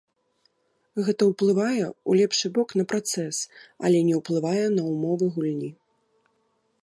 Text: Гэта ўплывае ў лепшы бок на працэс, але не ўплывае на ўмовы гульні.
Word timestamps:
Гэта 1.07 1.21
ўплывае 1.31 1.81
ў 1.81 2.11
лепшы 2.21 2.47
бок 2.55 2.69
на 2.79 2.83
працэс, 2.93 3.35
але 3.89 3.99
не 4.09 4.15
ўплывае 4.21 4.65
на 4.79 4.83
ўмовы 4.95 5.25
гульні. 5.37 5.69